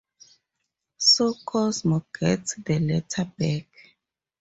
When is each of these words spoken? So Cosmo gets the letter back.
So 0.97 1.35
Cosmo 1.45 2.07
gets 2.19 2.55
the 2.55 2.79
letter 2.79 3.31
back. 3.37 3.67